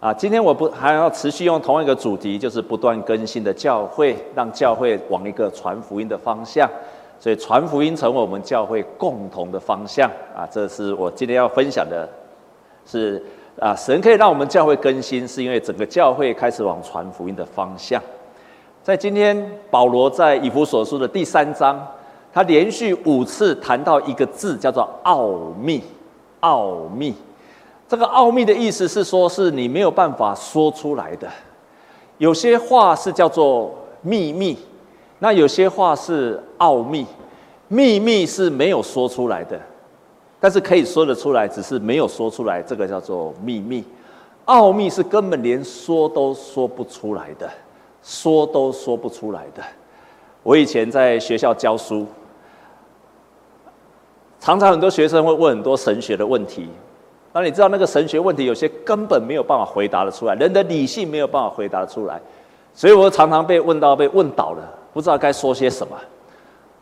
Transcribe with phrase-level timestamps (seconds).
[0.00, 6.66] 啊，今天我不还要持续用同一个主题，就是不断更新的教会，让教会往一个传福音的方向。
[7.18, 12.08] 所以传福音成为我们教会共同的方向啊，这是我今天要分享的，
[12.86, 13.22] 是
[13.58, 18.02] 啊，神可以让我们教会更新，是因为整个教会开始往传福音的方向。
[18.82, 21.86] 在今天，保罗在以弗所书的第三章，
[22.32, 25.28] 他连续五次谈到一个字，叫做奥
[25.60, 25.82] 秘。
[26.40, 27.14] 奥秘，
[27.90, 31.28] 这个奥秘的意思是说，是你没有办法说出来的。
[32.18, 34.56] 有些话是叫做秘密，
[35.18, 37.04] 那有些话是奥秘。
[37.66, 39.60] 秘密是没有说出来的，
[40.38, 43.84] 但是可以说得出来，只是没有说出来，这个叫做秘密。
[44.44, 47.50] 奥秘是根本连说都说不出来的。
[48.04, 49.60] 说都说不出来的。
[50.44, 52.06] 我以前在学校教书，
[54.38, 56.68] 常常很多学生会问很多神学的问题。
[57.32, 62.20] 那你知道那个神学问题，有些根本没有办法回答得出来，人的理性没有办法回答得出来。
[62.74, 65.96] 所以我常常被问到被问倒了，不知道该说些什么。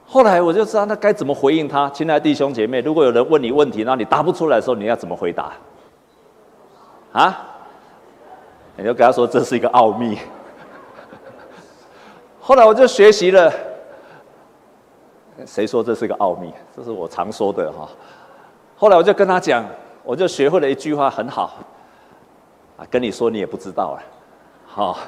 [0.06, 1.90] 后来我就知道那该怎么回应他。
[1.90, 5.52] 亲爱的弟兄姐妹，如果有人问你问题，那你答不出来的时候，你要怎么回答？
[7.12, 7.44] 啊？
[8.76, 10.18] 你就跟他说这是一个奥秘。
[12.40, 13.52] 后来我就学习了，
[15.44, 16.52] 谁说这是个奥秘？
[16.74, 17.88] 这是我常说的哈。
[18.76, 19.64] 后来我就跟他讲，
[20.08, 21.58] 我就学会了一句话，很好
[22.78, 24.02] 啊，跟你说你也不知道了，
[24.64, 24.98] 好，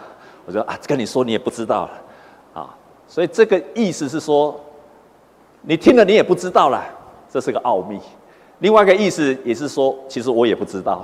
[0.45, 2.77] 我说啊，跟你说你也不知道了，啊，
[3.09, 4.61] 所以这个意思是说，
[5.63, 6.85] 你听了你也不知道了，
[7.31, 7.99] 这是个奥秘。
[8.59, 11.03] 另外一个意思也是说，其实我也不知道。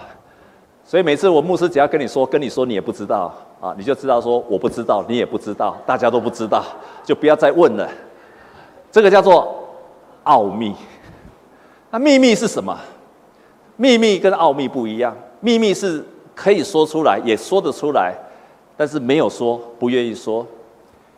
[0.85, 6.63] 所以每次我牧师只要跟你说，跟你说你也不知道啊，你就知道说我不知道，你也不知道，大家都不知道，
[7.03, 7.89] 就不要再问了。
[8.93, 9.67] 这个叫做
[10.25, 10.77] 奥秘。
[11.91, 12.79] 那秘密是什么？
[13.77, 15.17] 秘密跟奥秘不一样。
[15.41, 18.15] 秘密是可以说出来，也说得出来，
[18.77, 20.47] 但是没有说，不愿意说。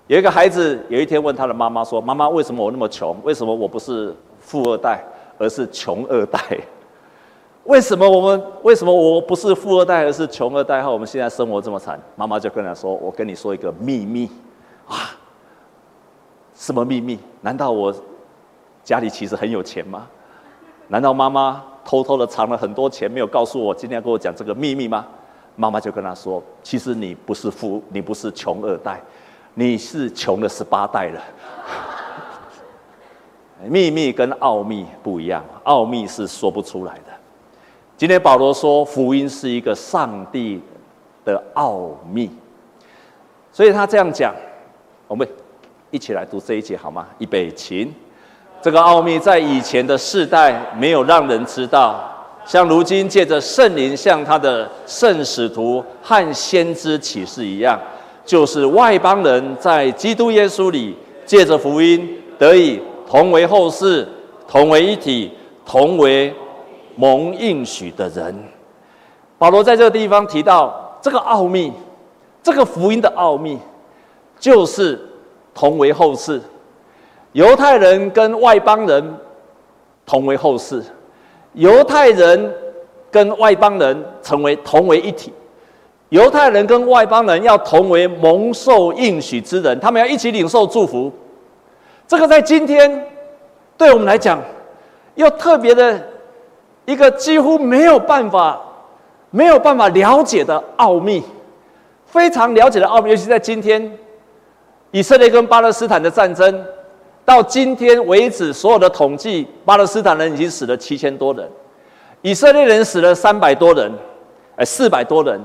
[0.07, 3.17] 有一个孩子有一天问他的妈妈说：“妈妈，为什么我那么穷？
[3.25, 5.05] 为什么我不是富二代，
[5.39, 6.41] 而是穷二代？”
[7.65, 10.83] 为什么我们为什么我不是富二代，而是穷二代？
[10.83, 14.31] 和我们现在生活这么惨，妈妈就跟他说：“我跟你说一个秘密
[14.87, 15.13] 啊，
[16.55, 17.19] 什么秘密？
[17.43, 17.95] 难道我
[18.83, 20.07] 家里其实很有钱吗？
[20.89, 23.75] 难道妈妈偷偷的藏了很多钱，没有告诉我？
[23.75, 25.07] 今天要跟我讲这个秘密吗？”
[25.57, 29.01] 妈妈就跟他说：“其实你不是富，你不是穷二代，
[29.55, 31.23] 你是穷了十八代了。
[33.71, 37.05] ”秘密跟奥秘不一样，奥秘是说不出来的。
[37.97, 40.61] 今天保罗说，福音是一个上帝
[41.25, 42.31] 的奥秘，
[43.51, 44.35] 所以他这样讲，
[45.07, 45.27] 我们
[45.91, 47.09] 一起来读这一节好吗？
[47.17, 47.91] 预备，请。
[48.61, 52.01] 这个奥秘在以前的世代没有让人知道，
[52.45, 57.79] 像如今借着圣灵向他的圣使徒和先知启示一样，
[58.25, 64.07] 就是外邦人在基督耶稣里借着福音得以同为后世，
[64.47, 65.33] 同为一体，
[65.65, 66.35] 同为。
[67.01, 68.37] 蒙应许的人，
[69.39, 71.73] 保罗在这个地方提到这个奥秘，
[72.43, 73.57] 这个福音的奥秘，
[74.41, 74.99] 就是
[75.55, 76.43] 同为后世，
[77.33, 79.17] 犹太人跟外邦人
[80.07, 80.83] 同为后世，
[81.55, 82.53] 犹太人
[83.11, 85.33] 跟外邦人成为同为一体，
[86.09, 91.13] 犹太人跟外邦人要同为蒙受应许之人，他们要一起领受祝福。
[92.07, 93.07] 这个在今天
[93.77, 94.43] 对我们来讲，
[95.15, 96.01] 又特别的。
[96.87, 98.59] 一个几乎没有办法、
[99.29, 101.23] 没有办法了解的奥秘，
[102.07, 103.93] 非常了解的奥秘，尤其在今天，
[104.91, 106.65] 以色列跟巴勒斯坦的战争，
[107.29, 111.47] 到今天为止，所有的统计，巴勒斯坦人已经死了七千多人，
[112.23, 113.93] 以色列人死了三百多人，
[114.57, 115.39] 哎，四百多人，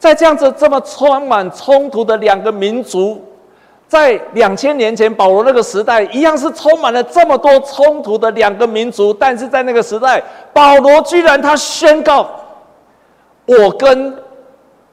[0.00, 3.24] 在这样子这么充满冲突的两个民族。
[3.86, 10.20] 在两千年前，保罗那个时代一样是充满了这么多冲突的两个民族，但是在那个时代，
[10.52, 12.28] 保罗居然他宣告：
[13.44, 14.12] 我跟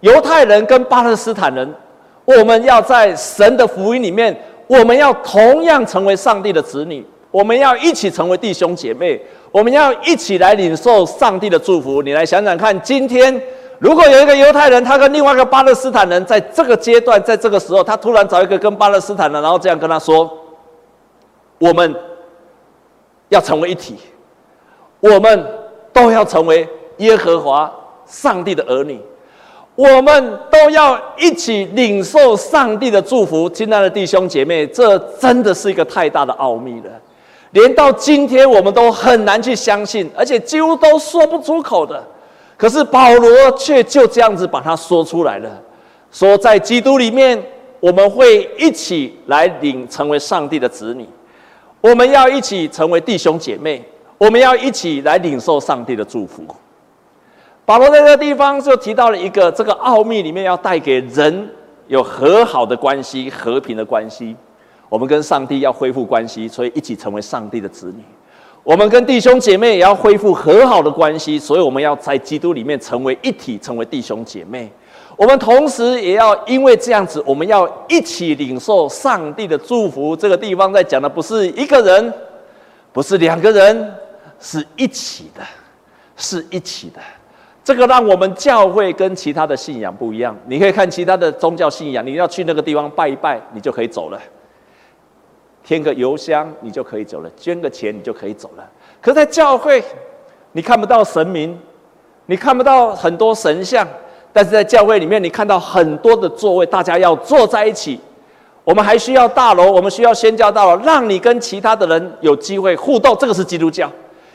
[0.01, 1.73] 犹太人跟巴勒斯坦人，
[2.23, 9.21] 我们要在神的福音里面，我们要同样成为上帝的子女，我们要一起成为弟兄姐妹，
[9.51, 12.01] 我们要一起来领受上帝的祝福。
[12.01, 13.41] 你来想想看，今天。
[13.79, 20.31] 如果有一个犹太人，他跟另外一个巴勒斯坦人，在这个阶段，在这个时候，他突然找一个跟巴勒斯坦人，然后这样跟他说
[21.59, 21.93] ：“我们
[23.27, 23.97] 要成为一体，
[25.01, 25.45] 我们
[25.91, 26.65] 都要成为
[26.97, 27.69] 耶和华
[28.05, 29.01] 上帝的儿女，
[29.75, 36.89] 我们都要一起领受上帝的祝福。”亲爱的弟兄姐妹，这真的是一个太大的奥秘了，
[37.51, 42.03] 连到今天我们都很难去相信，而且几乎都说不出口的。
[42.55, 45.49] 可是保罗却就这样子把它说出来了，
[46.11, 47.41] 说在基督里面，
[47.79, 51.05] 我们会一起来领成为上帝的子女，
[51.81, 53.83] 我们要一起成为弟兄姐妹，
[54.19, 56.43] 我们要一起来领受上帝的祝福。
[57.65, 61.49] 保罗在这个地方就提到了一个这个奥秘里面要带给人
[61.87, 64.35] 有和好的关系、和平的关系。
[64.89, 68.03] 我们跟上帝要恢复关系，所以一起成为上帝的子女。
[68.63, 74.71] 我们跟弟兄姐妹也要恢复和好的关系，所以我们要在基督里面成为一体，成为弟兄姐妹。
[75.15, 80.15] 我们同时也要因为这样子，我们要一起领受上帝的祝福。
[80.15, 82.13] 这个地方在讲的不是一个人，
[82.91, 83.93] 不是两个人，
[84.39, 85.41] 是一起的，
[86.17, 86.99] 是一起的。
[87.63, 90.35] 这个让我们教会跟其他的信仰不一样。
[90.47, 94.19] 你可以看其他的宗教信仰，你要去那个地方拜一拜，你就可以走了。
[95.63, 98.69] 添个油香，你就可以走了；捐个钱，你就可以走了。
[98.99, 99.81] 可在教会，
[100.51, 101.57] 你看不到神明，
[102.25, 103.87] 你看不到很多神像，
[104.33, 107.97] 但是在教会里面，你看到很多的座位，大家要坐在一起。
[108.65, 113.15] 我们还需要大楼，我们需要宣教大楼，让你跟其他的人有机会互动。
[113.17, 113.89] 这个是基督教。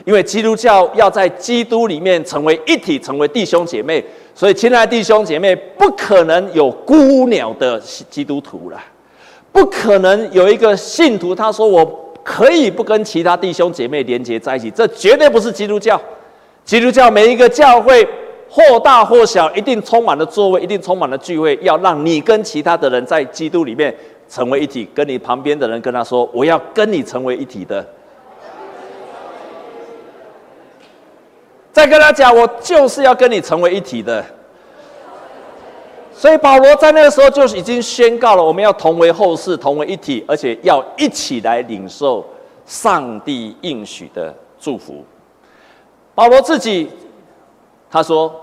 [0.09, 4.03] 因为基督教要在基督里面成为一体，成为弟兄姐妹，
[4.35, 7.79] 所以亲爱的弟兄姐妹，不可能有孤鸟的
[8.09, 8.81] 基督徒了，
[9.53, 11.85] 不可能有一个信徒他说我
[12.25, 16.01] 可以不跟其他弟兄姐妹连接在一起，这绝对不是基督教。
[16.65, 18.03] 基督教每一个教会
[18.49, 23.95] 或大或小，一定充满了座位，一定充满了聚会，要让你跟其他的人在基督里面
[24.27, 27.87] 成为一体，跟你旁边的人跟他说，我要跟你成为一体的。
[31.79, 34.25] 再跟他讲，我就是要跟你成为一体的。
[36.13, 42.27] 所以保罗在那个时候就已经宣告了，我们要同为后世，同为一体，而且要一起来领受
[42.67, 45.05] 上帝应许的祝福。
[46.17, 46.91] 保罗自己
[47.89, 48.35] 他说，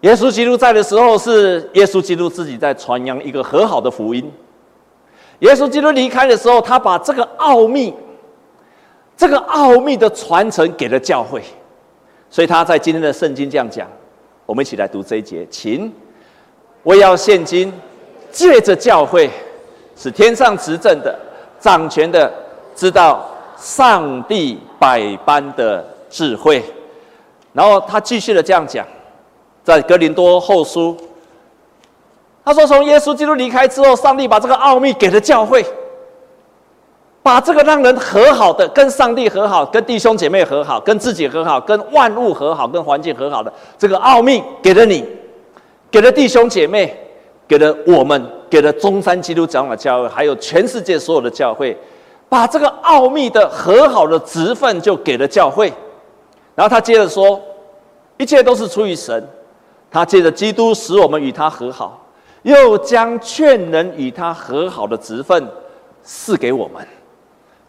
[0.00, 4.32] 耶稣基督在的时候是耶稣基督自己在传扬一个和好的福音。
[5.40, 7.92] 耶稣基督离开的时候，他把这个奥秘，
[9.18, 11.42] 这个奥秘的传承给了教会。
[12.32, 13.86] 所以他在今天的圣经这样讲，
[14.46, 15.92] 我们一起来读这一节，请
[16.82, 17.70] 我要现今
[18.30, 19.28] 借着教会，
[19.94, 21.14] 使天上执政的、
[21.60, 22.32] 掌权的
[22.74, 26.64] 知道上帝百般的智慧。
[27.52, 28.86] 然后他继续的这样讲，
[29.62, 30.96] 在格林多后书，
[32.42, 35.62] 他说：从耶稣基督离开之后，上帝把这个奥秘给了教会。
[37.22, 45.06] 把这个让人和好的，跟上帝和好，跟弟兄姐妹和好，跟自己和好，跟万物和好，跟环境和好的这个奥秘给了你，
[45.88, 46.92] 给了弟兄姐妹，
[47.46, 48.20] 给了我们，
[48.50, 51.78] 给了中山基督长老教会，还有全世界所有的教会，
[52.28, 55.72] 把这个奥秘的和好的职分就给了教会。
[56.56, 57.40] 然后他接着说，
[58.16, 59.24] 一切都是出于神，
[59.90, 62.04] 他借着基督使我们与他和好，
[62.42, 65.46] 又将劝人与他和好的职分
[66.02, 66.84] 赐给我们。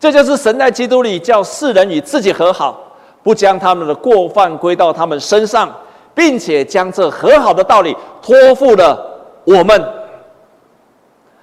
[0.04, 2.78] 这就是神在基督里叫世人与自己和好，
[3.24, 5.74] 不将他们的过犯归到他们身上，
[6.14, 9.02] 并且将这和好的道理托付了
[9.46, 9.82] 我们。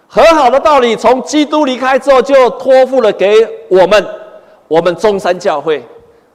[0.07, 3.35] 和好的道理从基督离开之后就托付了给
[3.71, 4.07] 我们，
[4.69, 5.83] 我们中山教会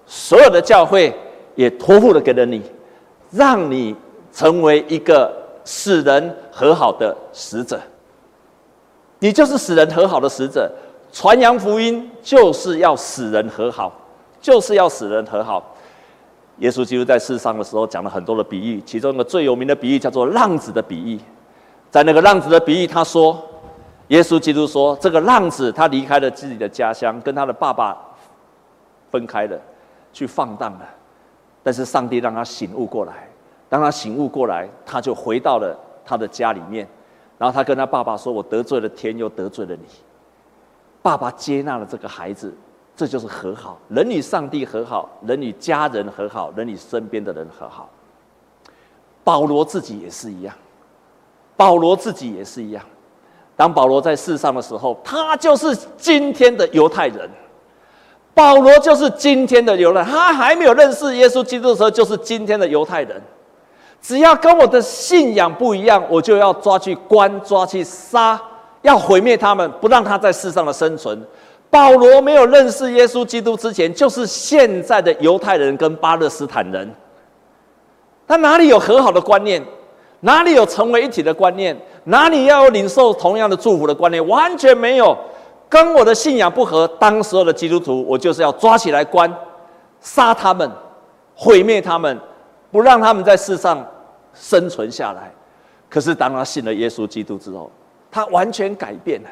[0.08, 1.16] 所有的教会
[1.54, 2.60] 也托付了给了你，
[3.30, 3.96] 让你
[4.34, 5.32] 成为一个
[5.64, 7.80] 使人和好的使者。
[9.20, 10.72] 你就是使人和好的使者。
[11.16, 13.90] 传扬福音就是要使人和好，
[14.42, 15.64] 就是要使人和好。
[16.58, 21.18] 耶稣基督在世上的时候讲了很多的比喻，其中一个最有名的比喻叫做浪子的比喻。
[21.90, 23.42] 在那个浪子的比喻，他说，
[24.10, 27.98] 耶稣基督说，这个浪子他离开了自己的家乡，跟他的爸爸
[29.10, 29.58] 分开了，
[30.12, 30.82] 去放荡了。
[31.64, 33.30] 但是上帝让他醒悟过来，
[33.70, 36.86] 当他醒悟过来，他就回到了他的家里面，
[37.38, 39.86] 然后他跟他爸爸说：“我得罪了天，又得罪了你。”
[41.06, 42.52] 爸爸接纳了这个孩子，
[42.96, 43.78] 这就是和好。
[43.90, 47.88] 人与上帝和好，人与家人和好，人与身边的人和好。
[49.24, 50.56] 保罗自己也是一样，
[51.56, 52.84] 保罗自己也是一样。
[53.56, 57.30] 当保罗在世上的时候，他就是今天的犹太人。
[58.34, 63.22] 保罗就是今天的犹太，他还没有认识耶稣基督的时候，就是今天的犹太人。
[64.02, 68.42] 只要跟我的信仰不一样，我就要抓去关，抓去杀。
[68.86, 71.20] 要毁灭他们，不让他在世上的生存。
[71.70, 76.90] 保罗没有认识耶稣基督之前，就是现在的犹太人跟巴勒斯坦人。
[78.28, 79.62] 他哪里有和好的观念？
[80.22, 81.76] 哪里有成为一体的观念？
[82.06, 84.26] 哪里要有领受同样的祝福的观念？
[84.28, 85.18] 完全没有。
[85.68, 89.32] 跟我的信仰不合，当时候的基督徒，我就是要抓起来关，
[90.00, 90.72] 杀他们，
[91.36, 92.18] 毁灭他们，
[92.72, 93.84] 不让他们在世上
[94.34, 95.32] 生存下来。
[95.90, 97.70] 可是当他信了耶稣基督之后，
[98.16, 99.30] 他完全改变了，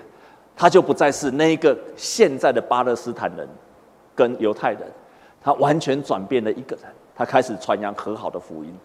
[0.57, 3.47] 他就不再是那个现在的巴勒斯坦人
[4.13, 4.81] 跟犹太人，
[5.41, 8.77] 他完全转变了一个人，他开始传扬和好的福音。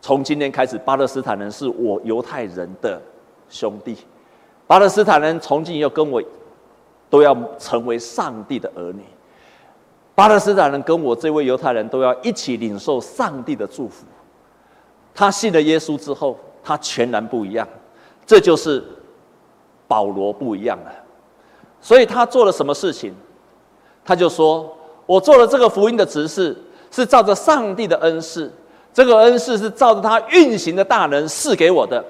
[0.00, 3.02] 从今天开始，巴勒斯坦人是我犹太人的
[3.48, 3.96] 兄弟，
[4.68, 6.22] 巴勒斯坦人从今以后跟我
[7.10, 9.02] 都要成为上帝的儿女。
[10.14, 14.06] 巴勒斯坦人跟我这位犹太人都要一起领受上帝的祝福。
[15.12, 17.66] 他信了耶稣之后，他全然不一样。
[18.24, 18.84] 这就是
[19.92, 20.90] 保罗不一样了。
[21.82, 23.14] 所以他做了什么事情？
[24.02, 26.56] 他就说：“我做了这个福音的执事，
[26.90, 28.50] 是照着上帝的恩赐。
[28.94, 32.02] 这个恩赐是照着他运行的大能赐给我的。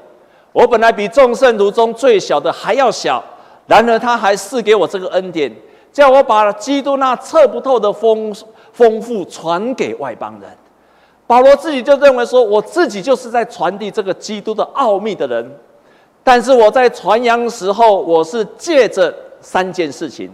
[0.52, 3.20] 我本来比众圣徒中最小的还要小，
[3.66, 5.52] 然而他还赐给我这个恩典。”
[5.92, 8.34] 叫我把基督那测不透的丰
[8.72, 10.48] 丰富传给外邦人。
[11.26, 15.58] 保罗自己就认为说，我自己就是在传递这个基督的奥秘的人。
[16.24, 20.30] 但是我在传扬时候，我是借着三件事情。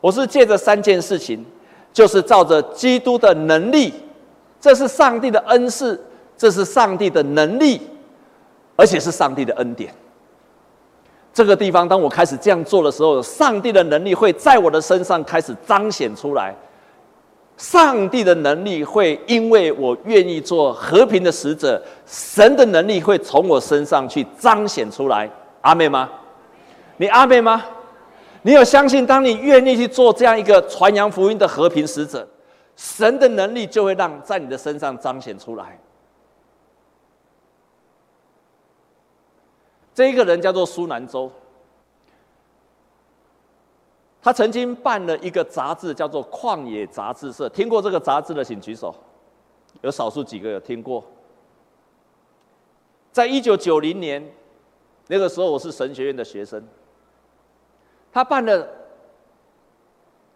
[0.00, 1.44] 我是借着三件事情，
[1.92, 3.92] 就是照着基督的能力，
[4.60, 5.98] 这是上帝的恩赐，
[6.36, 7.80] 这是上帝的能力，
[8.76, 9.94] 而且是上帝的恩典。
[11.32, 16.54] 这个地方，当我开始这样做的时候，上帝的能力会在我的身上开始彰显出来。
[17.56, 25.30] 上帝的能力会因为我愿意做和平的使者，神的能力会从我身上去彰显出来。
[25.60, 26.10] 阿妹吗？
[26.96, 27.64] 你阿妹吗？
[28.42, 32.28] 你有相信，当你愿意去做这样一个传扬福音的和平使者，
[32.76, 35.78] 神的能力就会让在你的身上彰显出来。
[39.94, 41.30] 这一个人叫做苏南洲，
[44.24, 47.46] 他曾经办了一个杂志，叫做《旷野杂志社》。
[47.50, 48.94] 听过这个杂志的，请举手。
[49.82, 51.04] 有少数几个有听过。
[53.12, 54.26] 在一九九零年，
[55.08, 56.66] 那个时候我是神学院的学生，
[58.10, 58.66] 他办了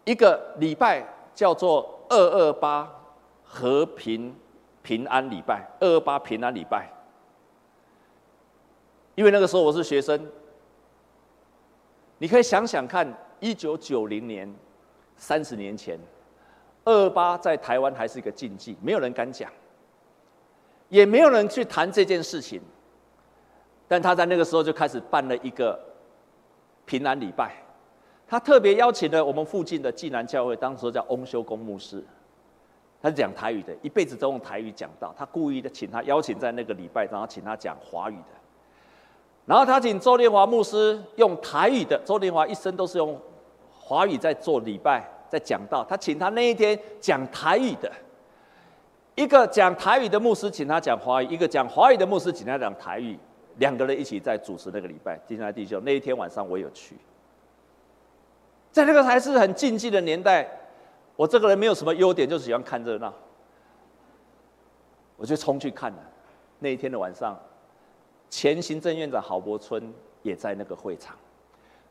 [0.04, 1.02] 一个礼拜，
[1.35, 2.95] 叫做“二二八
[3.42, 4.37] 和平
[4.83, 6.90] 平安礼拜”，“二二八平安礼拜”。
[9.16, 10.30] 因为那个时候我是学生，
[12.18, 14.52] 你可以想想看，一九九零年，
[15.16, 15.99] 三十年前，
[16.85, 19.50] 二八在台湾还是一个禁忌，没有人敢讲，
[20.88, 22.61] 也没有人去谈这件事情。
[23.87, 25.78] 但他在那个时候就开始办了一个
[26.85, 27.54] 平安礼拜，
[28.26, 32.04] 他特别邀请了我们附近的济南教会，当时叫翁修公牧师，
[33.00, 35.14] 他是讲台语的，一辈子都用台语讲道。
[35.16, 38.38] 他故意的请他邀请在那个礼拜，然后请他讲华语的。
[39.49, 43.19] 然后他请周连华牧师用台语的，周连华一生都是用
[43.81, 45.83] 华语在做礼拜，在讲道。
[45.88, 47.90] 他请他那一天讲台语的，
[49.14, 53.19] 一个讲台语的牧师请他讲华语，一个讲华语的牧师请他讲台语，
[53.57, 55.19] 两个人一起在主持那个礼拜。
[55.26, 56.95] 弟兄弟兄，那一天晚上我有去，
[58.71, 60.47] 在那个还是很禁忌的年代，
[61.17, 63.14] 我这个人没有什么优点，就是喜欢看热闹，
[65.17, 65.99] 我就冲去看了。
[66.59, 67.35] 那一天的晚上。
[68.30, 69.92] 前行政院长郝柏村
[70.23, 71.16] 也在那个会场，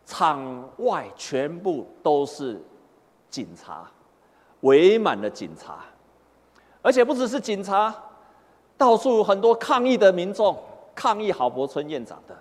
[0.06, 2.62] 场外全部都是
[3.30, 3.90] 警察，
[4.62, 5.80] 围满了警察，
[6.82, 7.94] 而且不只是警察，
[8.78, 10.58] 到处很多抗议的民众，
[10.94, 12.38] 抗议郝柏村院长的，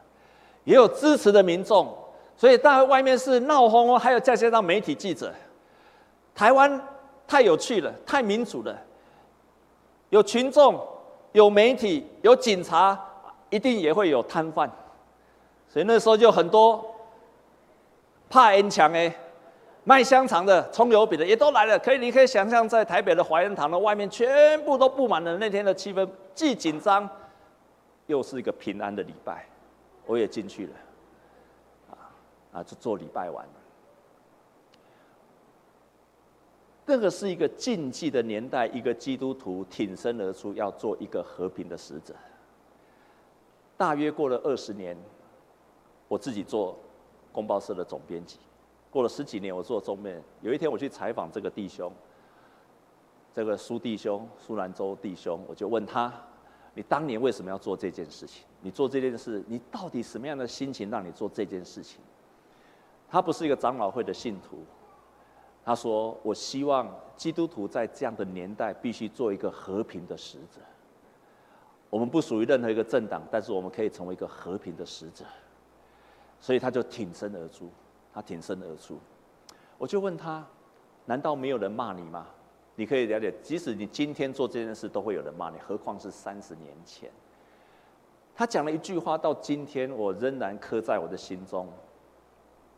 [0.64, 1.96] 也有支持的民众，
[2.36, 5.32] 所以当然外面是闹哄哄，还有再加上媒体记者。
[6.34, 6.80] 台湾
[7.26, 8.78] 太有趣了，太民主了，
[10.10, 10.78] 有群众，
[11.32, 13.02] 有媒体，有警察。
[13.56, 14.70] 一定也会有摊贩，
[15.66, 16.84] 所以那时候就很多
[18.28, 19.16] 怕烟枪哎，
[19.82, 21.78] 卖香肠的、葱油饼的也都来了。
[21.78, 25.38] 可以，你可以想象，在台北的怀恩堂的外面，全部都布满了。
[25.38, 27.08] 那天的气氛既紧张，
[28.08, 29.46] 又是一个平安的礼拜，
[30.04, 30.72] 我也进去了，
[31.92, 31.96] 啊
[32.52, 33.52] 啊，就做礼拜完了。
[36.84, 42.14] 那个是一个禁忌的年代，一个基督徒挺身而出，要做一个和平的使者。
[43.76, 44.96] 大约过了二十年，
[46.08, 46.78] 我自己做
[47.32, 48.38] 公报社的总编辑。
[48.90, 50.22] 过了十几年，我做中面。
[50.40, 51.92] 有一天我去采访这个弟兄，
[53.34, 56.10] 这个苏弟兄、苏南州弟兄，我就问他
[56.72, 58.46] ：“你当年为什么要做这件事情？
[58.62, 62.00] 你做这件事，你到底什么样的心情让你做这件事情？”
[63.10, 64.64] 他不是一个长老会的信徒，
[65.62, 70.60] 他说：“我希望基督徒在这样的年代，必须做一个和平的使者。”
[71.96, 75.24] 我们不属于任何一个政党，但是我们可以成为一个和平的使者，
[76.38, 77.70] 所以他就挺身而出。
[78.12, 78.98] 他挺身而出，
[79.78, 80.46] 我就问他：
[81.06, 82.26] 难道没有人骂你吗？
[82.74, 87.10] 你可以了解，即使你今天做这件事，都会有人骂你，何况是三十年前。
[88.34, 91.66] 他讲了一句话，到今天我仍然刻在我的心中。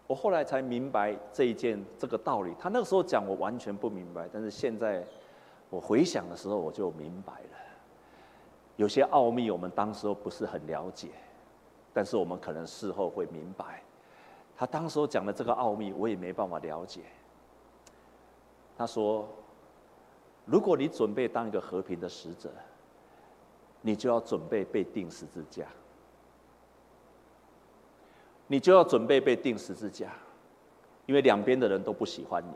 [0.07, 2.55] 我后来才明白这一件这个道理。
[2.59, 5.05] 他那个时候讲，我完全不明白，但是现在
[5.69, 7.59] 我回想的时候，我就明白了。
[8.79, 11.09] 有些奥秘，我们当时候不是很了解，
[11.93, 13.83] 但是我们可能事后会明白。
[14.57, 17.01] 他当时候讲的这个奥秘，我也没办法了解。
[18.77, 19.29] 他说
[20.47, 22.51] ：“如果你准备当一个和平的使者，
[23.81, 25.67] 你就要准备被钉十字架。
[28.47, 30.13] 你就要准备被钉十字架，
[31.07, 32.55] 因为两边的人都不喜欢你。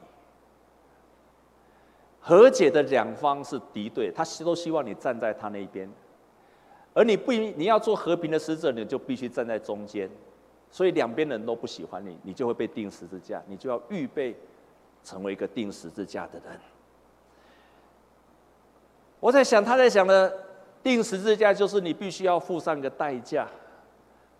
[2.20, 5.90] 和解的两方是敌对，他都希望你站在他那一边。”
[6.94, 10.10] 而你不，你要做和平的使者，你就必须站在中间，
[10.70, 14.36] 所以两边人都不喜欢你，你就会被钉十字架，你就要预备
[15.02, 16.58] 成为一个钉十字架的人。
[19.20, 20.32] 我在想，他在想的
[20.82, 23.46] 钉十字架，就是你必须要付上一个代价，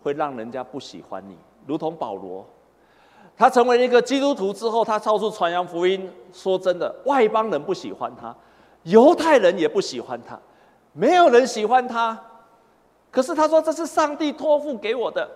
[0.03, 2.45] 会让人家不喜欢你，如同保罗，
[3.35, 6.07] 他成为一个基督徒之后，他到处传扬福音。
[6.31, 8.35] 说真的，外邦人不喜欢他，
[8.83, 10.39] 犹太人也不喜欢他，
[10.91, 12.21] 没有人喜欢他。
[13.13, 15.29] 可是他说：“这是上帝托付给我的，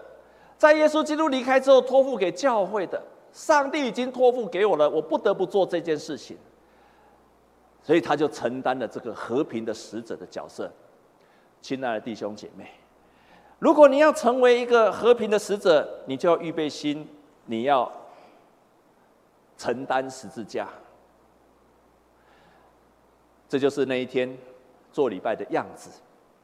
[0.57, 2.99] 在耶稣基督离开之后托付给教会的。
[3.31, 6.35] 上帝已经托付给我了，我不得不做这件事情。
[7.83, 10.71] 所以他就承担了这个和平的使者的角色。
[11.61, 12.71] 亲爱的弟兄姐妹，
[13.59, 17.07] 如果你要成为一个和平的使者，你就要预备心，
[17.45, 17.91] 你要
[19.55, 20.67] 承担十字架。
[23.47, 24.35] 这就是那一天
[24.91, 25.91] 做礼拜的样子。”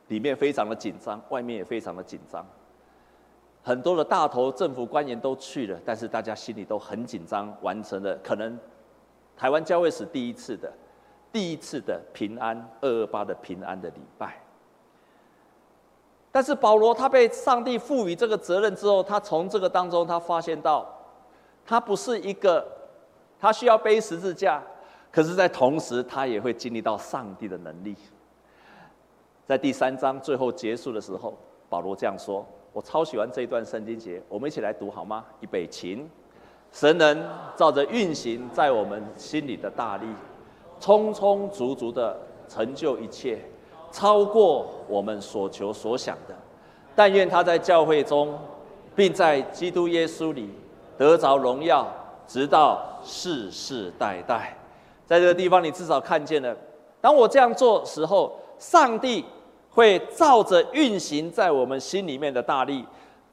[0.08, 2.46] 里面非常的紧张，外面也非常的紧张。
[3.64, 7.56] 很多的大头政府官员都去了，但是大家心里都很紧张。
[7.62, 8.60] 完成了可能
[9.38, 10.72] 台湾教会史第一次的、
[11.32, 14.38] 第一次的平安二二八的平安的礼拜。
[16.30, 20.86] 但是保罗他被上帝赋予这个责任之后，他从这个当中他发现到，
[21.66, 22.68] 他不是一个
[23.40, 24.62] 他需要背十字架，
[25.12, 27.96] 可是在同时他也会经历到上帝的能力。
[29.46, 31.34] 在第三章最后结束的时候，
[31.70, 35.26] 保罗这样说：“我超喜欢这一段圣经节，我们一起来读好吗？
[35.42, 36.10] 预备，琴
[36.72, 37.22] 神能
[37.54, 40.06] 照着运行在我们心里的大力，
[40.80, 43.38] 充充足足的成就一切，
[43.92, 46.34] 超过我们所求所想的。
[46.96, 48.40] 但愿他在教会中，
[48.96, 50.50] 并在基督耶稣里
[50.98, 51.86] 得着荣耀，
[52.26, 54.58] 直到世世代代。”
[55.06, 56.56] 在这个地方，你至少看见了，
[57.02, 58.40] 当我这样做时候。
[58.64, 59.26] 上帝
[59.70, 62.86] 会照着运行在我们心里面的大力，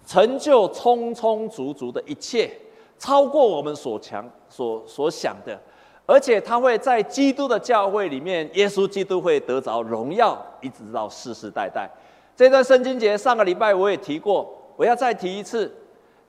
[0.05, 2.51] 成就充充足足的一切，
[2.99, 5.57] 超过我们所强所所想的，
[6.05, 11.89] 而且他会在基督的教会里面，耶稣基督会得着荣耀，一直到世世代代。
[12.35, 15.73] 这段圣经节上个礼拜我也提过，我要再提一次，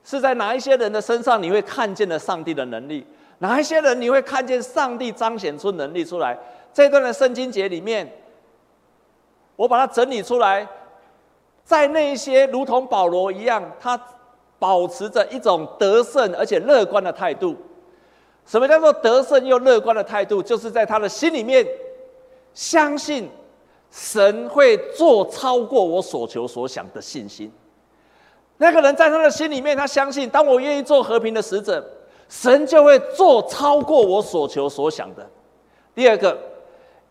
[0.04, 3.04] 是在哪一些人的身上你会看见了上帝的能力？
[3.40, 6.38] 哪一些人你会看见上帝彰显出能力出来？
[6.72, 8.08] 这段的圣经节里面。
[9.62, 10.66] 我把它整理出来，
[11.64, 13.96] 在那些如同保罗一样，他
[14.58, 17.56] 保持着一种得胜而且乐观的态度。
[18.44, 20.42] 什么叫做得胜又乐观的态度？
[20.42, 21.64] 就是在他的心里面
[22.52, 23.30] 相信
[23.92, 27.48] 神会做超过我所求所想的信心。
[28.56, 31.88] 那个人在他的心里面，他相信，当我愿意做和平的使者，
[32.28, 35.24] 神就会做超过我所求所想的。
[35.94, 36.36] 第二个。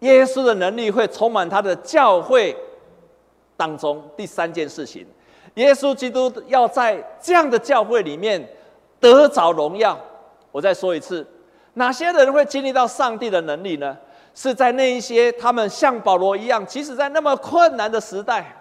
[0.01, 2.55] 耶稣的能力会充满他的教会
[3.55, 4.03] 当中。
[4.17, 5.05] 第三件事情，
[5.55, 8.47] 耶稣基督要在这样的教会里面
[8.99, 9.97] 得着荣耀。
[10.51, 11.25] 我再说一次，
[11.75, 13.95] 哪些人会经历到上帝的能力呢？
[14.33, 18.55] 是在那一些他们像保罗一样，即使在那么困难的时代，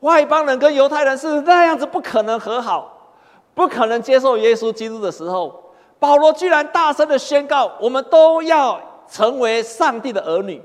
[0.00, 3.14] 外邦人跟犹太人是那样子不可能和好，
[3.54, 8.91] 不可能接受耶稣基督的时候，保罗居然大声的宣告：我们都要。
[9.10, 10.60] 成为上帝的儿女，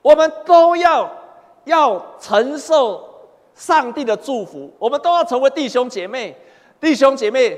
[0.00, 1.10] 我们都要
[1.64, 3.08] 要承受
[3.54, 6.36] 上帝的祝福，我们都要成为弟兄姐妹。
[6.80, 7.56] 弟兄姐妹，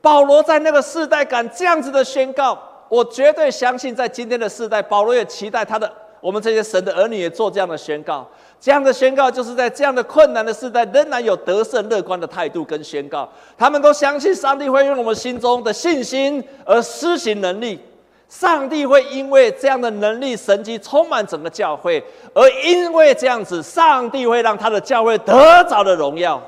[0.00, 8.26] 保罗在那个世代敢这样子的宣告，我绝对相信，在今天的世代，保罗也期待他的我们这些神的儿女也做这样的宣告。
[8.58, 13.28] 这样的宣告，就是在这样的困难的时代，仍然有得胜乐观的态度跟宣告。
[13.56, 17.78] 他们都相信上帝会用我们心中的信心而施行能力。
[18.28, 22.02] 上帝会因为这样的能力、神迹充满整个教会，
[22.34, 26.42] 而因为这样子，上帝会让他的教会得着的荣耀。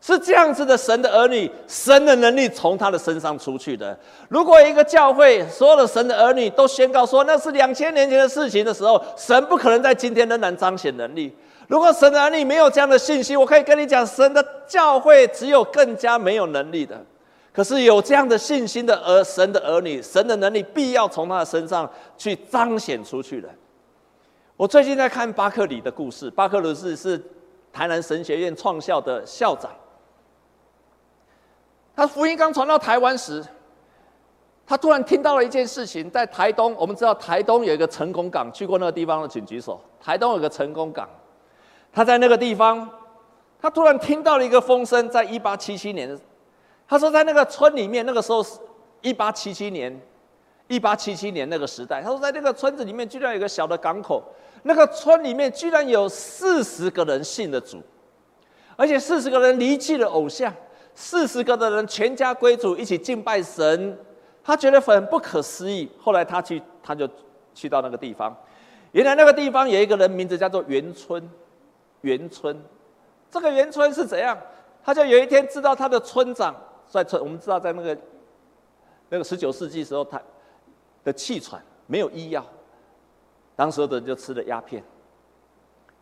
[0.00, 3.98] 是这样子的，神的儿女，神的能力从他的身上出去的。
[4.28, 11.34] 如果一个教会所有的神的儿女都宣告说那是两千年前的事情的时候，神不可能在今天仍然彰显能力。
[11.68, 17.02] 如果神的儿女没有这样的信心，我可以跟你讲，神的教会只有更加没有能力的。
[17.54, 21.88] 可是有这样的信心的儿，神的儿女，神的能力必要从他的身上
[22.18, 23.48] 去彰显出去的。
[24.56, 27.16] 我最近在看巴克里的故事，巴克里是是
[27.72, 29.70] 台南神学院创校的校长。
[31.94, 33.44] 他福音刚传到台湾时，
[34.66, 39.80] 他突然听到了一件事情，在台东，我们知道台东有一个成功港，去过那个地方的请举手。
[40.00, 41.08] 台东有个成功港，
[41.92, 42.90] 他在那个地方，
[43.60, 46.18] 他突然听到了一个风声，在一八七七年。
[46.94, 48.56] 他说，在那个村里面，那个时候是
[49.02, 50.00] 一八七七年，
[50.68, 52.00] 一八七七年那个时代。
[52.00, 54.22] 他说，在那个村子里面，居然有个小的港口，
[54.62, 57.82] 那个村里面居然有四十个人信了主，
[58.76, 60.54] 而且四十个人离弃了偶像，
[60.94, 63.98] 四十个的人全家归主，一起敬拜神。
[64.44, 65.90] 他觉得很不可思议。
[66.00, 67.08] 后来他去，他就
[67.56, 68.32] 去到那个地方，
[68.92, 71.28] 原来那个地方有一个人，名字叫做元春，
[72.02, 72.56] 元春。
[73.32, 74.38] 这个元春是怎样？
[74.84, 76.54] 他就有一天知道他的村长。
[76.94, 77.98] 在村，我们知道，在那个
[79.08, 80.22] 那个十九世纪时候，他
[81.02, 82.46] 的气喘没有医药，
[83.56, 84.80] 当时的人就吃了鸦片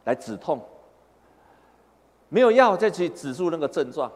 [0.04, 0.60] 来止痛，
[2.28, 4.12] 没有药再去止住那个症状。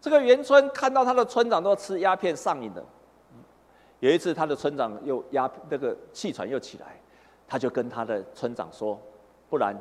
[0.00, 2.82] 这个元春看到他的村长都吃鸦片上瘾的，
[4.00, 6.98] 有一次他的村长又鸦那个气喘又起来，
[7.46, 8.98] 他就跟他的村长说
[9.50, 9.76] ：“不然，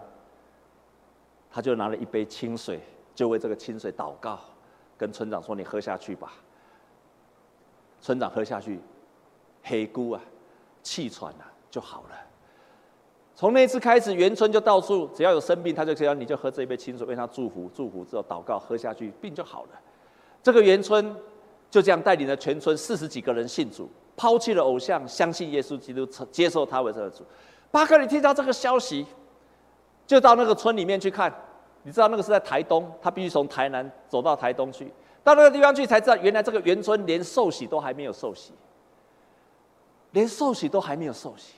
[1.49, 2.81] 他就拿了一杯清水，
[3.15, 4.39] 就为这个清水祷告。”
[4.97, 6.33] 跟村长说：“你喝下去吧。”
[8.01, 8.79] 村长喝下去，
[9.63, 10.21] 黑姑啊，
[10.81, 12.09] 气喘啊就好了。
[13.35, 19.69] 从那次开始，元春就到处只要有生病，他就说：“你就喝这一杯清水，为他祝福，祝福之后祷告，喝下去，病就好了。”
[20.43, 21.15] 这个元春
[21.71, 27.23] 就这样带领了全村四十几个人信主，抛弃了偶像，相信耶稣基督，接受他为这个主。
[27.71, 29.05] 巴克里听到这个消息，
[30.05, 31.33] 就到那个村里面去看。
[31.83, 34.91] 你知道那个是在台东，他必须从台南走到台东去，
[35.23, 38.53] 到那个地方去才知道，原来这个元春连受洗都还没有受洗，
[40.11, 41.55] 连受洗都还没有受洗。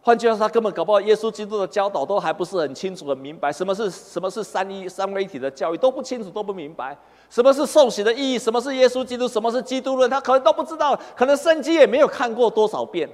[0.00, 6.96] 换句话说，他根本搞不好耶稣基督的教导都还不是很清楚、很明白，什么是什么是三一三位一体的教育都不清楚、都不明白，
[7.28, 13.06] 什么是受洗的意义，什么是耶稣基督，什么是基督论，他可能都不知道，可能圣经也没有看过多少遍，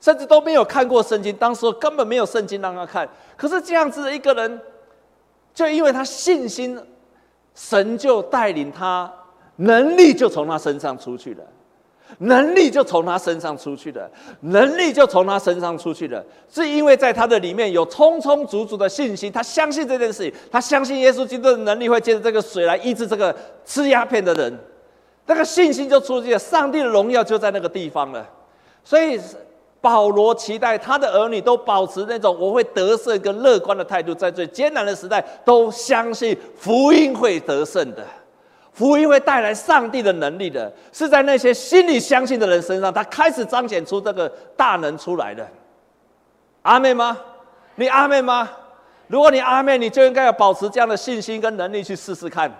[0.00, 3.06] 甚至都没有看过圣经，当时根本没有圣经让他看。
[3.36, 4.60] 可是这样子的一个人。
[5.58, 6.80] 就因为他信心，
[7.52, 9.12] 神就带领他，
[9.56, 11.42] 能力就从他身上出去了，
[12.18, 14.08] 能力就从他身上出去了，
[14.42, 16.24] 能力就从他身上出去了。
[16.48, 24.56] 是因为在他的里面有充充足足的信心，他相信这件事情，他相信耶稣基督的能力会借着这个水来医治这个吃鸦片的人，
[25.26, 28.24] 那个信心就出现了，上帝的荣耀就在那个地方了，
[28.84, 29.18] 所以。
[29.80, 38.04] 保罗期待他的儿女都保持那种我会得胜跟乐观的态度，在最艰难的时代都相信福音会得胜的，
[38.72, 45.46] 福音会带来上帝的能力的，是在那些心里相信的人身上，他开始彰显出这个大能出来的。
[46.62, 47.16] 阿妹吗？
[47.76, 48.50] 你阿妹吗？
[49.06, 52.52] 如果你阿妹，你就应该要保持这样的信心跟能力去试试看。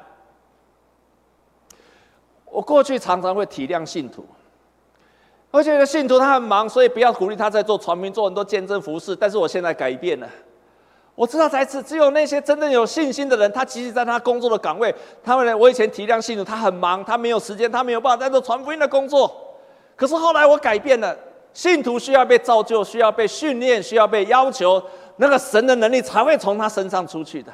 [2.46, 4.24] 我过去常常会体谅信徒。
[5.50, 9.16] 而且，信徒他很忙，所以不要鼓励他在做传福音，做很多见证服事。
[9.16, 10.28] 但是我现在改变了，
[11.14, 19.34] 我知道在此只有那些真正有信心的人，他即使在他工作的岗位，他们呢，我以前体谅信徒，他很忙，他没有时间，他没有办法在做传福音的工作。
[19.96, 21.16] 可是后来我改变了，
[21.54, 24.80] 信徒需要被造就，需要被训练，需要被要求，
[25.16, 27.50] 那个神的能力才会从他身上出去的。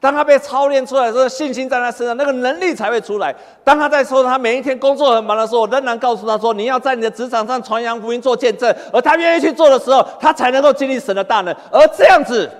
[0.00, 3.34] 当他被操练出来的时候，信心在他身上，那个能力才会出来。
[3.62, 11.54] 当他在说他每一天工作很忙的时候，仍然告诉他说：“你要在你的职场上传扬福音，做见证。”而他愿意去做的时候，他才能够经历神的大能。
[11.70, 12.50] 而这样子，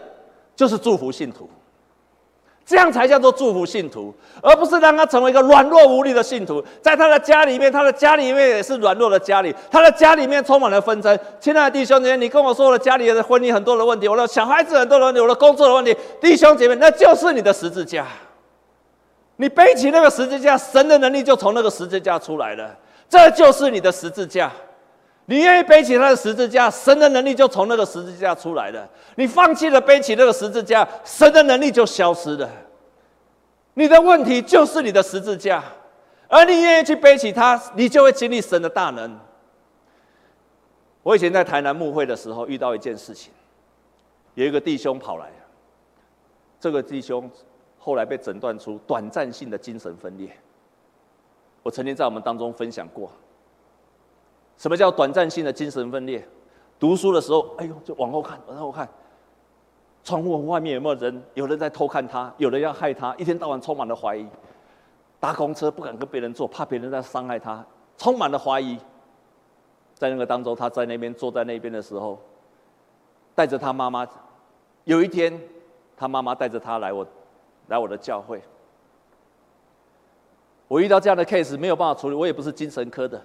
[0.55, 1.49] 就是祝福信徒。
[2.71, 6.65] 这样才叫做祝福信徒，而不是让他成为一个软弱无力的信徒。
[6.81, 11.19] 在他的家里面，他的家里面也是软弱的家里，他的家里面充满了纷争。
[11.41, 18.07] 亲爱的弟兄姐妹，你跟我说我的家里的婚姻很多的问题，我的小孩子很多的问题，我的工作的问题，弟兄姐妹，那就是你的十字架。
[19.35, 22.71] 你背起那个十字架，神的能力就从那个十字架出来了。
[23.09, 24.49] 这就是你的十字架。
[25.31, 28.91] 你愿意背起他的十字架，神的能力就从那个十字架出来了。
[29.15, 32.51] 你放弃了背起那个十字架，神的能力就消失了。
[33.75, 35.63] 你的问题就是你的十字架，
[36.27, 39.17] 而你愿意去背起它，你就会经历神的大能。
[41.05, 43.33] 我以前在台南牧会的时候遇到一件事情，
[44.35, 45.31] 有一个弟兄跑来，
[46.59, 47.31] 这个弟兄。
[47.79, 50.29] 后来被诊断出短暂性的精神分裂。
[51.63, 53.11] 我曾经在我们当中分享过，
[54.61, 56.23] 什么叫短暂性的精神分裂？
[56.79, 58.87] 读书的时候，哎呦，就往后看，往后看，
[60.05, 61.23] 窗户外面有没有人？
[61.33, 64.29] 有人在偷看他，有人要害他，一天到晚充满了怀疑。
[65.19, 67.65] 搭公车不敢跟别人坐，怕别人在伤害他，
[67.97, 68.79] 充满了怀疑。
[69.95, 72.19] 在那个当中，他在那边坐在那边的时候，
[73.35, 74.07] 带着他妈妈。
[74.85, 75.41] 有一天，
[75.97, 77.07] 他妈妈带着他来我，
[77.69, 78.43] 来我的教会。
[80.69, 83.19] 我遇到这样的 case 没有办法处理，我也不是精神科的。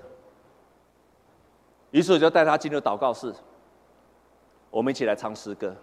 [1.95, 3.33] 于是我就带他进入祷告室，
[4.69, 5.73] 我们一起来唱诗歌。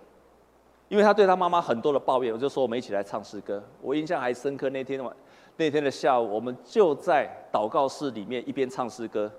[0.90, 3.64] 因为他对他妈妈很多的抱怨，我就说我们一起来唱诗歌。
[3.81, 5.16] 我印象还深刻，那天晚
[5.57, 9.33] 那天的下午，我们就在祷告室里面一边唱诗歌。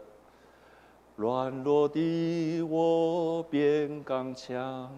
[1.15, 4.91] 软弱的我变刚强，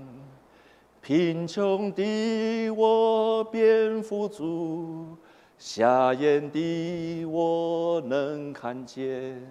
[1.02, 5.18] 贫穷的我变富足，
[5.58, 9.46] 瞎眼的我能看见。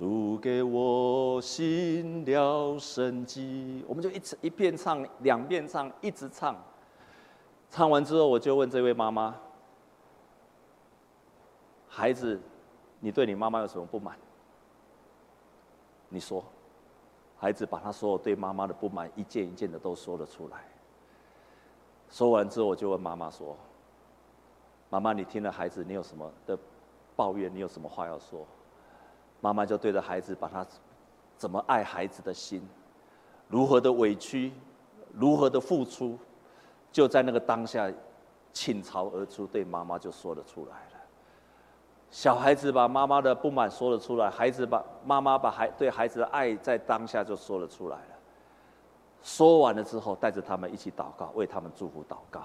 [0.00, 6.56] 主给我新了生机，我们就一直一遍唱，两遍唱，一直唱。
[7.68, 9.36] 唱完之后，我就问这位妈妈
[11.86, 12.40] ：“孩子，
[12.98, 14.16] 你对你妈妈有什么不满？”
[16.08, 16.42] 你说，
[17.36, 20.64] 孩子把他所有对妈妈的不满一件一件的都说了出来。
[22.08, 23.54] 说完之后，我就问妈妈说
[24.88, 26.58] ：“妈妈，你听了孩子，你有什么的
[27.14, 27.54] 抱怨？
[27.54, 28.46] 你有什么话要说？”
[29.40, 30.66] 妈妈就对着孩子，把他
[31.36, 32.66] 怎么爱孩子的心，
[33.48, 34.52] 如何的委屈，
[35.12, 36.18] 如何的付出，
[36.92, 37.90] 就在那个当下
[38.52, 41.00] 倾巢而出，对妈妈就说了出来了。
[42.10, 48.16] 小孩子把妈妈的不满说了出来，孩子把妈妈把孩对孩子的爱在当下就说了出来了。
[49.22, 52.42] 说完了之后，带着他们一起祷告，为他们祝福祷告。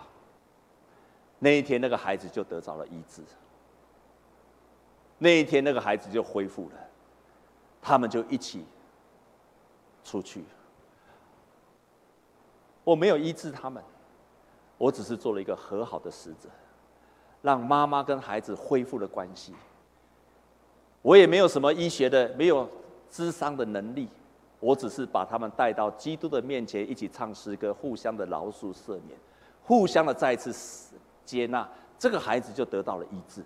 [1.39, 3.21] 那一天，那个孩子就得着了医治。
[5.17, 6.75] 那一天，那个孩子就恢复了，
[7.81, 8.65] 他们就一起
[10.03, 10.43] 出去。
[12.83, 13.83] 我没有医治他们，
[14.77, 16.49] 我只是做了一个和好的使者，
[17.41, 19.53] 让妈妈跟孩子恢复了关系。
[21.01, 22.69] 我也没有什么医学的，没有
[23.09, 24.09] 智商的能力，
[24.59, 29.17] 我只是把他们带到基督的面前，一起唱诗歌，互相的饶恕赦免，
[29.63, 30.53] 互相的再次
[31.23, 33.43] 接纳，这个孩子就得到了医治。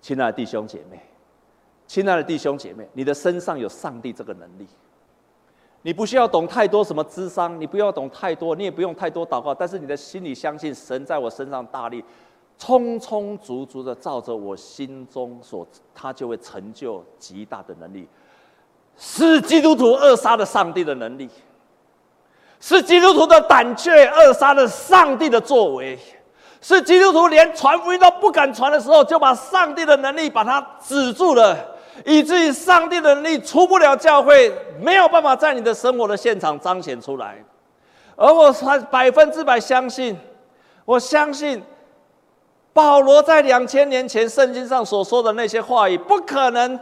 [0.00, 1.00] 亲爱的弟兄姐妹，
[1.86, 4.66] 亲爱的弟兄姐妹，你的身上有上帝这个能力，
[5.82, 12.02] 你不需要懂太多什么智商，你不要懂太多，你也不用太多祷告，但是你的心里相信神在我身上大力，
[12.58, 18.08] 充充足足的照着我心中所，他就会成就极大的能力，
[18.96, 21.28] 是基督徒扼杀了上帝的能力，
[22.60, 25.98] 是基督徒的胆怯扼杀了上帝的作为。
[26.60, 31.56] 是基督徒连传福音都不敢传的时候，就把上帝的能力把它止住了，
[32.04, 37.42] 以至于上帝的能力出不了教会，没有办法在你的生活的现场彰显出来。
[38.16, 40.18] 而我才百分之百相信，
[40.84, 41.62] 我相信
[42.72, 46.78] 保罗在两千年前圣经上所说的那些话语不可能。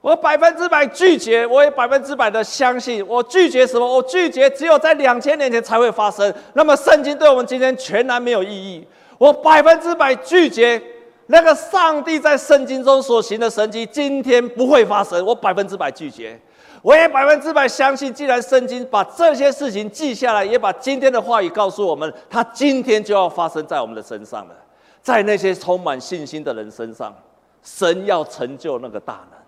[0.00, 3.06] 我百分之百拒绝，我也百分之百的相信。
[3.06, 3.86] 我拒绝什么？
[3.86, 6.32] 我拒绝只有在两千年前才会发生。
[6.54, 8.86] 那么圣经对我们今天全然没有意义。
[9.18, 10.82] 我百分之百拒绝
[11.26, 15.22] 那个上帝在圣经中所行的神迹，今天不会发生。
[15.26, 16.40] 我百分之百拒绝，
[16.80, 18.12] 我也百分之百相信。
[18.12, 24.54] 既然圣经把这些事情记下来，也把今天的话语告诉我们，它今天就要发生在我们的身上了，
[25.02, 27.14] 在那些充满信心的人身上，
[27.62, 29.39] 神要成就那个大能。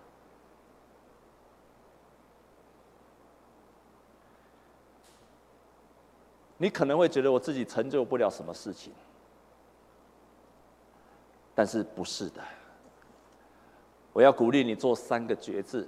[6.63, 8.93] 你可能会觉得我自己成就不了什么事情。
[11.53, 12.41] 但是不是的，
[14.13, 15.85] 我要鼓励你做三个决志，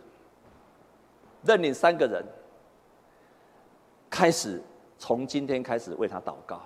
[1.45, 2.21] 认领三个人，
[4.09, 4.61] 开始
[4.99, 6.61] 从今天开始为他祷告，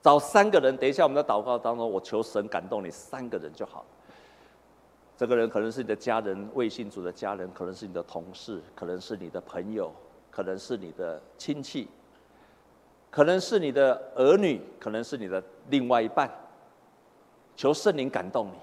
[0.00, 0.76] 找三个人。
[0.76, 3.84] 等一下我们在祷告当中，我求神感动你三个人就好。
[5.16, 9.92] 这个人可能是你的家人，未信主的家人，可能是你的同事，可能是你的朋友，
[10.30, 11.88] 可能是你的亲戚，
[13.12, 16.28] 可能是你的儿女，可能是你的另外一半。
[17.54, 18.56] 求圣灵感动你，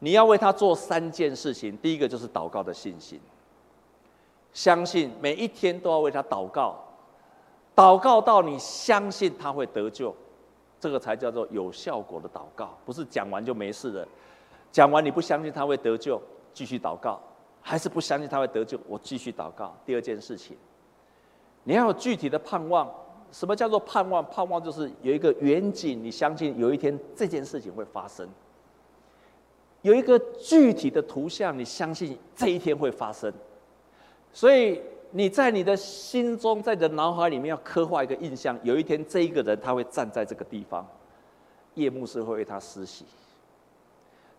[0.00, 1.74] 你要为他做三件事情。
[1.78, 3.18] 第一个就是祷告的信心，
[4.52, 6.76] 相信每一天都要为他祷告，
[7.74, 10.14] 祷告到你相信他会得救，
[10.78, 12.76] 这个才叫做有效果的祷告。
[12.84, 14.06] 不是讲完就没事的，
[14.70, 16.20] 讲完你不相信他会得救，
[16.52, 17.18] 继续祷告，
[17.62, 19.74] 还是不相信他会得救，我继续祷告。
[19.86, 20.58] 第二件事情，
[21.68, 22.90] 你要有具体的盼望，
[23.30, 24.24] 什么叫做盼望？
[24.30, 28.26] 盼望就是有一个远景，你相信有一天这件事情会发生；
[29.82, 33.30] 有一个具体的图像，你相信这一天会发生。
[34.32, 40.88] 所以你在你的心中，在你的脑海里面要刻画一个印象：有一天这一个人他会站在这个地方，
[41.74, 43.04] 叶牧师会为他施洗，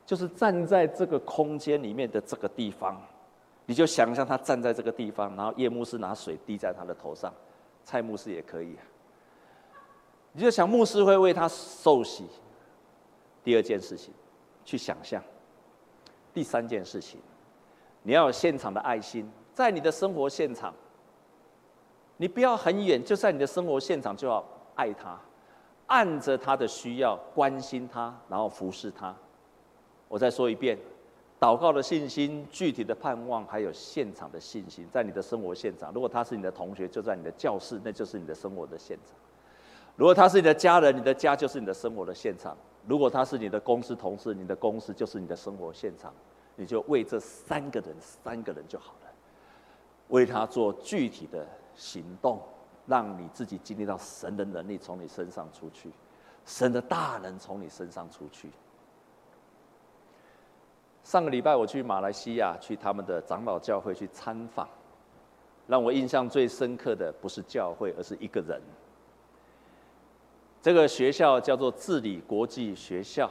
[0.03, 2.99] 就是站在这个空间里面的这个地方，
[3.69, 7.32] 你就想象他站在这个地方，然后叶牧师拿水滴在他的头上。
[7.84, 8.82] 蔡牧师也可以啊，
[10.32, 12.25] 你就想牧师会为他受洗。
[13.43, 14.12] 第二件事情，
[14.65, 15.21] 去想象。
[16.34, 17.19] 第三件事情，
[18.01, 20.73] 你要有现场的爱心，在你的生活现场，
[22.17, 25.15] 你不要很远，就在你的生活现场就要爱他，
[25.86, 29.15] 按着他的需要关心他，然后服侍他。
[30.08, 30.75] 我再说一遍。
[31.39, 35.91] 祷告的信心、具体的盼望，还有现场的信心，在你的生活现场。
[35.93, 39.15] 如果他是你的同学，就在你的教室，那就是你的生活的现场；
[39.95, 42.54] 如果他是你的家人，你的家就是你的生活的现场；
[42.86, 46.13] 如果他是你的公司同事，你的公司就是你的生活现场。
[46.58, 49.10] 你就为这三个人，三个人就好了，
[50.10, 52.41] 为他做具体的行动，
[52.86, 55.89] 让你自己经历到神的能力从你身上出去，
[56.43, 58.49] 神的大能从你身上出去。
[61.09, 64.69] 上个礼拜我去马来西亚，去他们的长老教会去参访，
[65.65, 68.61] 让我印象最深刻的不是教会，而是一个人。
[70.61, 73.27] 这个学校叫做治理国际学校，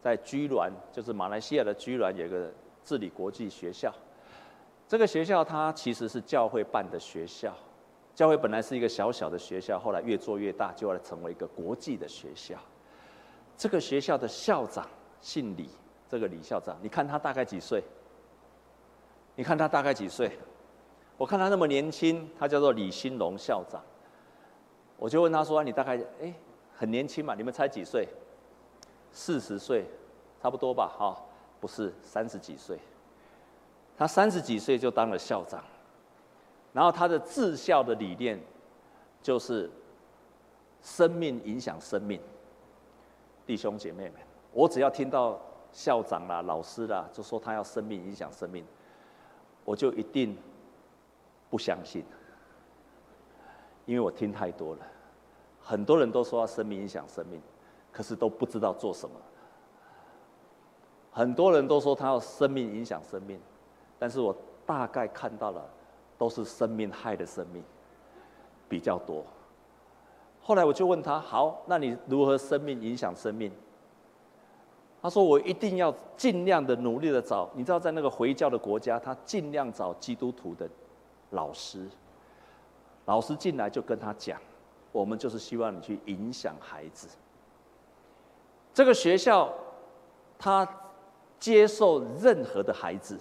[0.00, 2.52] 在居銮，就是马来西亚的居銮有一个
[2.84, 3.92] 治理国际学校。
[4.86, 7.52] 这个学校它其实是教会办的学校，
[8.14, 12.56] 教会本来是一个小小的学校，后来越做越大，就要成为一个国际的学校。
[13.56, 14.86] 这个学校的校长
[15.20, 15.68] 姓李。
[16.08, 17.82] 这个李校长，你看他大概几岁？
[19.34, 20.30] 你看他大概几岁？
[21.18, 23.82] 我看他那么年轻，他叫做李新龙校长。
[24.96, 26.32] 我就问他说：“你大概哎，
[26.74, 27.34] 很年轻嘛？
[27.34, 28.08] 你们才几岁？
[29.12, 29.84] 四十岁，
[30.40, 30.90] 差不多吧？
[30.96, 31.20] 哈、
[31.60, 32.78] 不是三十几岁。
[33.96, 35.62] 他三十几岁就当了校长，
[36.72, 38.40] 然后他的治校的理念
[39.22, 39.70] 就是
[40.80, 42.20] 生命影响生命。
[43.44, 44.14] 弟兄姐妹们，
[44.52, 45.38] 我只要听到。
[45.72, 48.64] 校长啦，老师啦，就说他要生命影响生命，
[49.64, 50.36] 我就一定
[51.50, 52.04] 不相信，
[53.84, 54.80] 因为我听太多了。
[55.60, 57.40] 很多人都说要生命影响生命，
[57.92, 59.14] 可是都不知道做什么。
[61.10, 63.40] 很多人都说他要生命影响生命，
[63.98, 65.64] 但是我大概看到了，
[66.18, 67.64] 都是生命害的生命
[68.68, 69.24] 比较多。
[70.42, 73.50] 后来我就问他：好，那你如何生命影响生命？
[75.06, 80.68] 他说：“我一定要尽量的努力的找，你知道，在那个回教的国家，他尽量找基督徒的
[81.30, 81.86] 老师。
[83.04, 84.36] 老师进来就跟他讲，
[84.90, 87.06] 我们就是希望你去影响孩子。
[88.74, 89.48] 这个学校，
[90.36, 90.68] 他
[91.38, 93.16] 接受任何的孩子，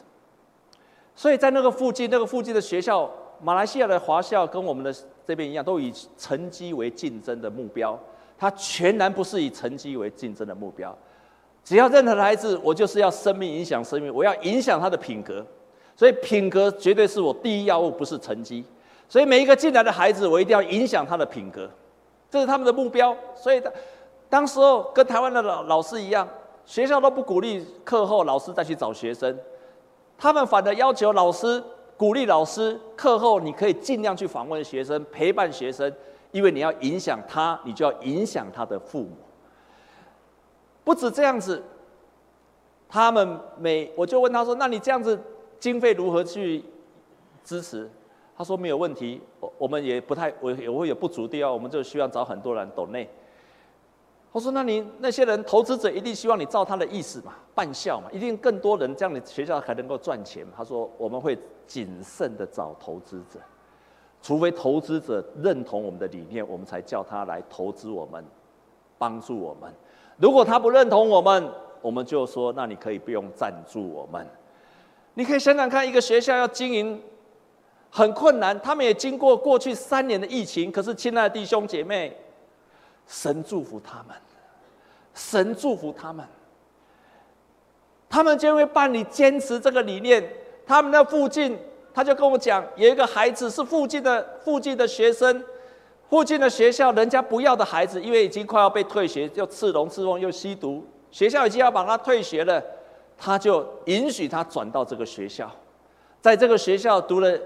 [1.15, 3.07] 所以在那个附近，那个附近的学校，
[3.39, 4.91] 马来西亚的华校跟我们的
[5.23, 7.95] 这边一样，都以成绩为竞争的目标。
[8.39, 10.91] 他全然不是以成绩为竞争的目标。”
[11.65, 15.43] 只要任何的孩子，我就是要生命影响生命，我要影响他的品格，
[15.95, 18.63] 所以品格绝对是我第一要务，不是成绩。
[19.09, 21.67] 所以每一个进来的孩子，我一定要影响他的品格，
[22.29, 23.17] 这是他们的目标。
[23.35, 23.73] 所以，当
[24.29, 26.27] 当时候跟台湾的老老师一样，
[26.67, 29.35] 学校都不鼓励课后老师再去找学生，
[30.19, 31.63] 他们反而要求老师
[31.97, 35.91] 鼓励老师课后你可以尽量去访问学生，陪伴学生，
[36.31, 39.09] 因为你要影响他，你就要影响他的父母。
[40.85, 41.61] 不止这样子，
[42.87, 45.19] 他们每我就问他说：“那你这样子
[45.59, 46.63] 经费如何去
[47.43, 47.89] 支持？”
[48.37, 53.09] 他说：“没有问题，我我们也不太我也会有不足的地方，我们就需要找很多人懂内。”
[54.31, 63.39] 我说：“那你那些人投资者一定希望你照他的意思嘛，办校嘛，一定更多人这样，你学校才能够赚钱。”他说：“我们会谨慎的找投资者，
[64.21, 68.23] 除非投资者认同我们的理念，我们才叫他来投资我们，
[68.99, 69.73] 帮助我们。”
[70.17, 71.51] 如果他不认同我们，
[71.81, 74.25] 我们就说：那你可以不用赞助我们。
[75.13, 77.01] 你可以想想看，一个学校要经营
[77.89, 80.71] 很困难，他们也经过过去三年的疫情。
[80.71, 82.17] 可是，亲爱的弟兄姐妹，
[83.07, 84.15] 神祝福他们，
[85.13, 86.25] 神祝福他们，
[88.09, 90.27] 他们就会办理坚持这个理念。
[90.65, 91.57] 他们那附近，
[91.93, 95.43] 他就跟我讲，有一个孩子是附近的附近的学生。
[96.09, 102.63] 附近的学校，人家不要的孩子，因为已经快要被退学，又刺龙刺凤，又吸毒，学校已经要把他退学了，
[103.17, 105.51] 他就允许他转到这个学校，
[106.21, 107.37] 在这个学校读了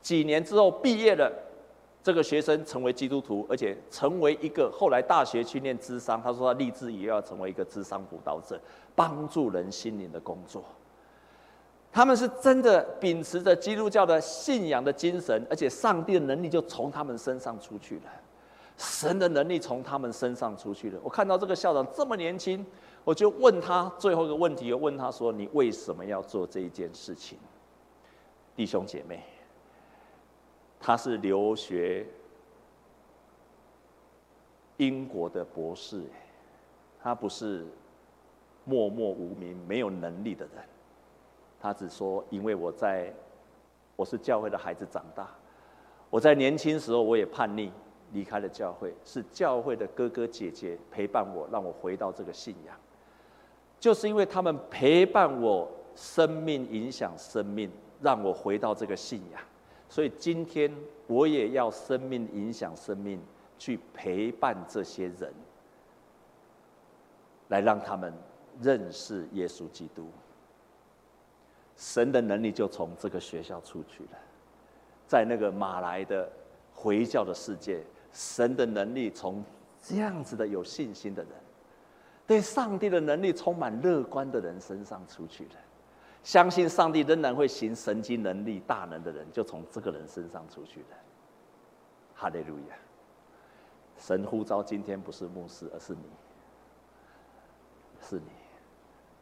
[0.00, 1.30] 几年之后毕业了，
[2.02, 8.58] 这个学生成为基督徒，而且成为一个后来大学去念智商，他说他立志也要成为一个智商辅导者，
[8.94, 10.64] 帮助人心灵的工作。
[11.96, 18.02] 他们是真的秉持着基督教的信仰的精神，而且上帝的能力就从他们身上出去了，
[18.76, 21.00] 神的能力从他们身上出去了。
[21.02, 22.62] 我看到这个校长这么年轻，
[23.02, 27.38] 我就问他最后一个问题，我问他说：“你为什么要做这一件事情？”
[28.54, 29.22] 弟兄姐妹，
[30.78, 32.06] 他是留学
[34.76, 36.02] 英国的博士，
[37.02, 37.64] 他不是
[38.66, 40.62] 默默无名、没有能力的人。
[41.66, 43.12] 他只说：“因为我在，
[43.96, 45.28] 我是教会的孩子长大，
[46.10, 47.72] 我在年轻时候我也叛逆，
[48.12, 52.76] 离开了教会，是教会的哥哥姐姐陪伴我，让我回到这个信仰。
[53.80, 57.68] 就是因为他们陪伴我，生命影响生命，
[58.00, 59.42] 让我回到这个信仰。
[59.88, 60.72] 所以今天
[61.08, 63.20] 我也要生命影响生命，
[63.58, 65.34] 去陪伴这些人，
[67.48, 68.14] 来让他们
[68.62, 70.06] 认识耶稣基督。”
[71.76, 74.18] 神的能力就从这个学校出去了，
[75.06, 76.28] 在那个马来的
[76.72, 79.44] 回教的世界，神的能力从
[79.82, 81.32] 这样子的有信心的人，
[82.26, 85.50] 对上帝的能力充满乐观的人身上出去了，
[86.22, 90.96] 相信上帝仍然会行神迹能力大能的人，就从这个人身上出去了。
[92.14, 92.76] 哈利路亚！
[93.98, 96.00] 神呼召今天不是牧师，而是你，
[98.00, 98.45] 是你。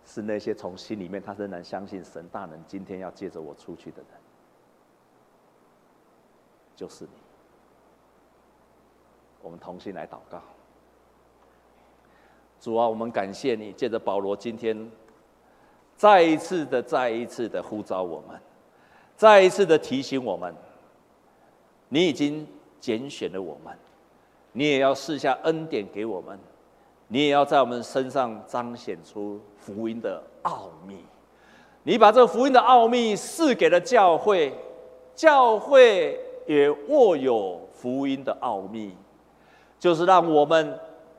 [0.06, 4.08] 是那些从心里面他仍然相信神大能，今天要借着我出去的人，
[6.76, 7.10] 就是你。
[9.42, 10.40] 我们同心来祷告，
[12.58, 14.90] 主啊，我们感谢你，借着保罗今天
[15.96, 18.40] 再一次的、再一次的呼召我们，
[19.16, 20.54] 再一次的提醒我们，
[21.90, 22.46] 你已经
[22.80, 23.76] 拣选了我们，
[24.52, 26.38] 你也要试下恩典给我们。
[27.14, 30.96] 你也要在我们身上彰显出福音的奥秘，
[31.84, 34.52] 你把这福音的奥秘赐给了教会，
[35.14, 38.96] 教会也握有福音的奥秘，
[39.78, 40.76] 就是让我们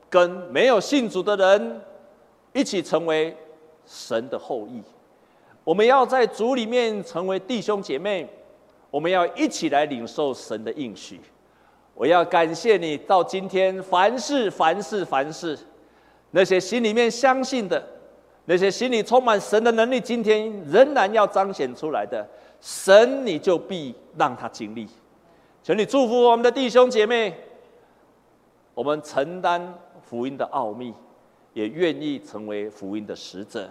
[0.10, 1.82] 跟没有信主的人
[2.52, 3.34] 一起成为
[3.86, 4.84] 神的后裔。
[5.64, 8.28] 我们要在主里面成为弟兄姐妹，
[8.92, 11.22] 我们要一起来领受神的应许。
[11.94, 15.58] 我要感谢你，到今天凡事凡事凡事。
[16.36, 17.82] 那些心里面相信的，
[18.44, 22.28] 那些心里充满神的能力，今天仍然要彰显出来的，
[22.60, 24.86] 神你就必让他经历。
[25.64, 27.34] 求你祝福我们的弟兄姐妹，
[28.74, 30.94] 我们承担福音的奥秘，
[31.54, 33.70] 也愿意成为福音的使者。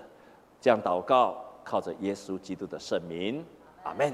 [0.59, 3.45] 这样祷告，靠着耶稣基督的圣名，
[3.83, 4.11] 阿门。